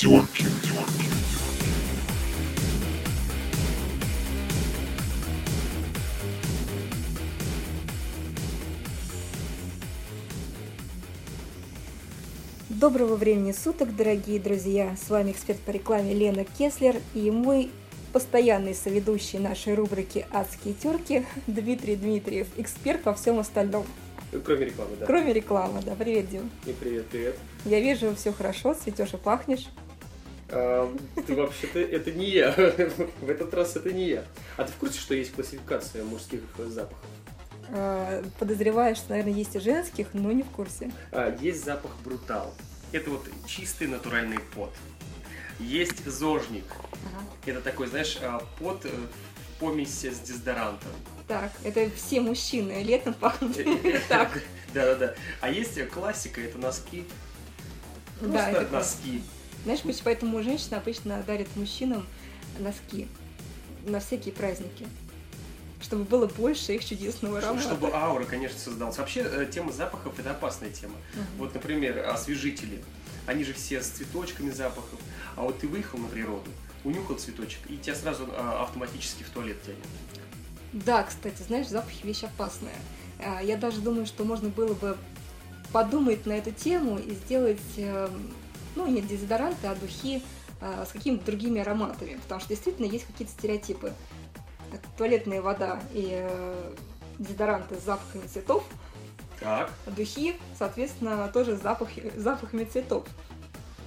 [0.00, 0.46] Актерки.
[12.70, 14.96] Доброго времени суток, дорогие друзья!
[14.96, 17.70] С вами эксперт по рекламе Лена Кеслер и мой
[18.14, 23.84] постоянный соведущий нашей рубрики «Адские терки» Дмитрий Дмитриев, эксперт во всем остальном.
[24.46, 25.06] Кроме рекламы, да.
[25.06, 25.94] Кроме рекламы, да.
[25.94, 26.50] Привет, Дим.
[26.64, 27.36] И привет, привет.
[27.66, 29.66] Я вижу, все хорошо, цветешь и пахнешь.
[30.50, 32.50] Ты вообще-то это не я.
[32.52, 34.24] В этот раз это не я.
[34.56, 36.98] А ты в курсе, что есть классификация мужских запахов?
[37.72, 40.90] А, подозреваю, что, наверное, есть и женских, но не в курсе.
[41.12, 42.52] А, есть запах брутал.
[42.92, 44.72] Это вот чистый натуральный пот.
[45.60, 46.64] Есть зожник.
[46.72, 47.24] Ага.
[47.46, 50.90] Это такой, знаешь, а, пот э, в помеси с дезодорантом.
[51.28, 54.42] Так, это все мужчины летом пахнут Э, так.
[54.74, 55.14] Да-да-да.
[55.40, 57.04] А есть классика, это носки.
[58.20, 59.22] Да, Просто это носки.
[59.64, 62.06] Знаешь, поэтому женщина обычно дарит мужчинам
[62.58, 63.08] носки
[63.86, 64.86] на всякие праздники,
[65.82, 67.62] чтобы было больше их чудесного аромата.
[67.62, 68.98] Чтобы аура, конечно, создалась.
[68.98, 70.94] Вообще, э, тема запахов– это опасная тема.
[71.14, 71.24] Мгм.
[71.38, 72.82] Вот, например, освежители.
[73.26, 74.98] Они же все с цветочками запахов.
[75.36, 76.50] А вот ты выехал на природу,
[76.84, 79.78] унюхал цветочек, и тебя сразу а, автоматически в туалет тянет.
[80.72, 82.76] Да, кстати, знаешь, запахи вещь опасная.
[83.18, 84.96] А, Я даже думаю, что можно было бы
[85.72, 88.08] подумать на эту тему и сделать, э,
[88.76, 90.22] ну, не дезодоранты, а духи
[90.60, 92.14] э, с какими-то другими ароматами.
[92.22, 93.92] Потому что действительно есть какие-то стереотипы.
[94.96, 96.74] Туалетная вода и э,
[97.18, 98.64] дезодоранты с запахами цветов,
[99.40, 99.70] Так.
[99.86, 103.04] а духи, соответственно, тоже с запахи- запахами цветов.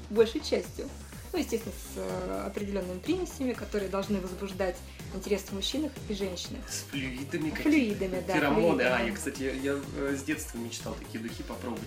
[0.09, 0.87] Большей частью.
[1.33, 4.77] Ну, естественно, с э, определенными примесями, которые должны возбуждать
[5.15, 6.61] интерес в мужчинах и женщинах.
[6.69, 7.61] С флюидами какими-то.
[7.63, 8.81] Флюидами, да, Феромоны.
[8.83, 9.09] А, флюидами.
[9.09, 11.81] я, кстати, я э, с детства мечтал такие духи попробовать.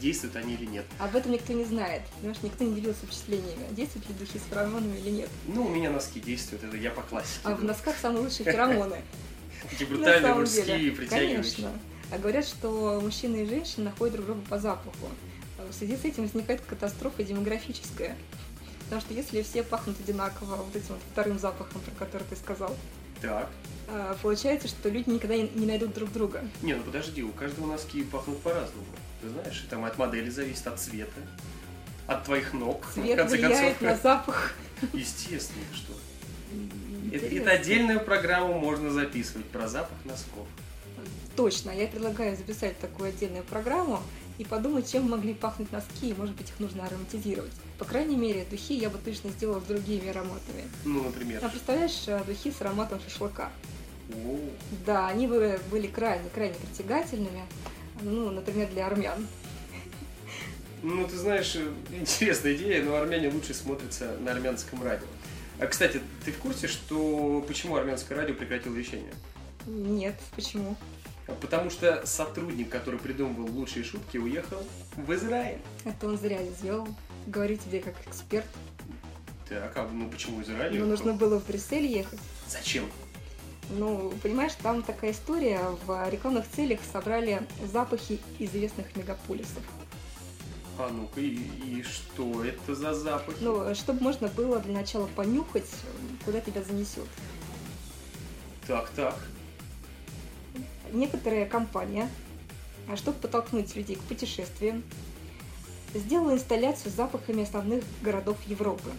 [0.00, 0.84] Действуют они или нет.
[1.00, 4.48] Об этом никто не знает, потому что никто не делился впечатлениями, действуют ли духи с
[4.48, 5.28] феромонами или нет.
[5.48, 7.40] Ну, у меня носки действуют, это я по классике.
[7.42, 9.02] А в носках самые лучшие феромоны.
[9.80, 11.34] На брутальные, мужские, притягивающие.
[11.36, 11.70] Конечно.
[12.12, 15.08] А говорят, что мужчины и женщины находят друг друга по запаху.
[15.58, 18.16] А В связи с этим возникает катастрофа демографическая.
[18.84, 22.74] Потому что если все пахнут одинаково, вот этим вот вторым запахом, про который ты сказал,
[23.20, 23.48] Так.
[23.88, 26.44] а, получается, что люди никогда не найдут друг друга.
[26.62, 28.84] Не, ну подожди, у каждого носки пахнут по-разному.
[29.22, 31.20] Ты знаешь, там от модели зависит от цвета,
[32.06, 32.84] от твоих ног.
[32.86, 33.82] в Цвет конце влияет концов.
[33.82, 34.54] на запах.
[34.92, 35.92] Естественно, что.
[37.12, 40.46] Это, это отдельную программу можно записывать про запах носков.
[41.36, 44.02] Точно, я предлагаю записать такую отдельную программу
[44.42, 47.52] и подумать, чем могли пахнуть носки, и, может быть, их нужно ароматизировать.
[47.78, 50.64] По крайней мере, духи я бы точно сделала с другими ароматами.
[50.84, 51.40] Ну, например.
[51.44, 53.50] А представляешь, э, духи с ароматом шашлыка?
[54.12, 54.38] О,
[54.84, 57.42] Да, они бы были крайне-крайне притягательными,
[58.02, 59.26] ну, например, для армян.
[60.82, 65.06] Ну, ты знаешь, э, интересная идея, но армяне лучше смотрятся на армянском радио.
[65.60, 69.14] А, кстати, ты в курсе, что почему армянское радио прекратило вещание?
[69.66, 70.76] Нет, почему?
[71.40, 74.58] Потому что сотрудник, который придумывал лучшие шутки, уехал
[74.96, 75.58] в Израиль.
[75.84, 76.88] Это он зря сделал.
[77.26, 78.46] Говорю тебе как эксперт.
[79.48, 80.72] Так, а ну почему Израиль?
[80.72, 80.88] Уехал?
[80.88, 82.18] нужно было в Брюссель ехать.
[82.48, 82.90] Зачем?
[83.70, 85.60] Ну, понимаешь, там такая история.
[85.86, 89.62] В рекламных целях собрали запахи известных мегаполисов.
[90.78, 93.38] А ну-ка, и, и что это за запахи?
[93.40, 95.70] Ну, чтобы можно было для начала понюхать,
[96.24, 97.06] куда тебя занесет.
[98.66, 99.16] Так, так.
[100.92, 102.08] Некоторая компания,
[102.88, 104.82] а чтобы подтолкнуть людей к путешествиям,
[105.94, 108.90] сделала инсталляцию с запахами основных городов Европы.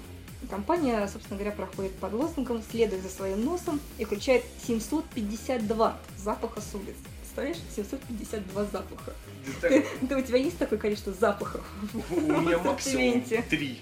[0.50, 6.76] Компания, собственно говоря, проходит под лозунгом «Следуй за своим носом» и включает 752 запаха с
[6.76, 6.96] улиц.
[7.22, 7.58] Представляешь?
[7.76, 9.14] 752 запаха.
[9.62, 11.64] Да Ты, так, ты- у тебя есть такое количество запахов?
[12.12, 13.80] у меня максимум три.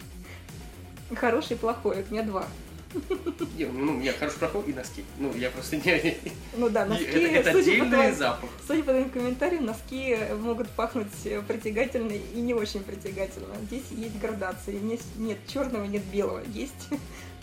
[1.16, 2.46] Хороший и плохой, у меня два.
[3.58, 5.04] Не, ну, у меня хороший проход и носки.
[5.18, 6.18] Ну, я просто не...
[6.58, 8.50] Ну да, носки, это, это отдельный твоим, запах.
[8.66, 13.56] судя по твоим комментариям, носки могут пахнуть э, притягательно и не очень притягательно.
[13.64, 14.78] Здесь есть градации.
[14.80, 16.42] Нет, нет черного, нет белого.
[16.54, 16.90] Есть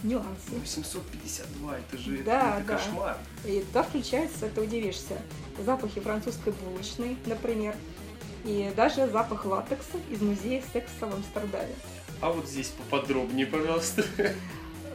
[0.02, 0.52] нюансы.
[0.64, 2.74] 752, это же Да, это да.
[2.76, 3.18] кошмар.
[3.44, 5.20] И туда включается, ты удивишься,
[5.64, 7.74] запахи французской булочной, например,
[8.44, 11.74] и даже запах латекса из музея секса в Амстердаме.
[12.20, 14.04] А вот здесь поподробнее, пожалуйста.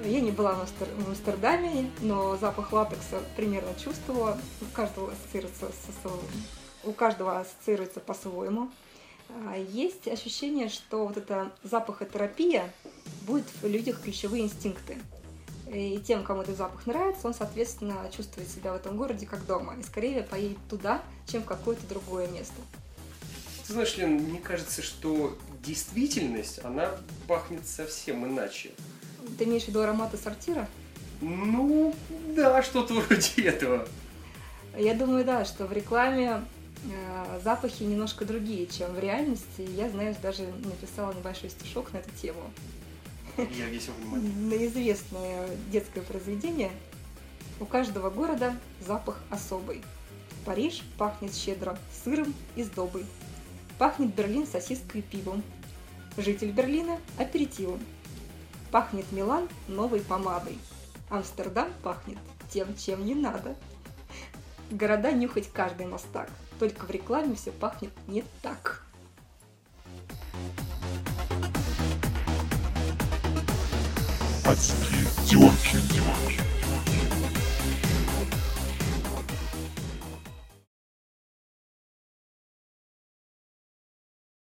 [0.03, 4.37] Я не была в Амстер- в Амстердаме, но запах латекса примерно чувствовала.
[4.61, 8.69] У каждого ассоциируется, со- со- у каждого ассоциируется по-своему.
[9.29, 12.71] А, Есть ощущение, что вот эта запахотерапия
[13.21, 14.97] будет в людях ключевые инстинкты.
[15.73, 19.75] И тем, кому этот запах нравится, он, соответственно, чувствует себя в этом городе как дома.
[19.79, 22.53] И скорее поедет туда, чем в какое-то другое место.
[23.65, 25.35] Ты знаешь, Лен, мне кажется, что
[25.65, 26.91] действительность, она
[27.27, 28.71] пахнет совсем иначе.
[29.37, 30.67] Ты имеешь в виду ароматы сортира?
[31.21, 31.95] Ну,
[32.35, 33.87] да, что-то вроде этого.
[34.77, 36.43] Я думаю, да, что в рекламе
[36.85, 39.67] э, запахи немножко другие, чем в реальности.
[39.75, 42.41] Я, знаешь, даже написала небольшой стишок на эту тему.
[43.37, 44.31] Я весь внимание.
[44.31, 46.71] На известное детское произведение.
[47.59, 49.81] У каждого города запах особый.
[50.45, 53.05] Париж пахнет щедро сыром и сдобой.
[53.77, 55.43] Пахнет Берлин сосиской и пивом.
[56.17, 57.79] Житель Берлина– аперитивом.
[58.73, 60.57] Пахнет Милан новой помадой.
[61.07, 62.17] Амстердам пахнет
[62.49, 63.55] тем, чем не надо.
[64.71, 66.27] Города нюхать каждый мастак.
[66.57, 68.83] Только в рекламе все пахнет не так.
[74.43, 76.42] Адские терки.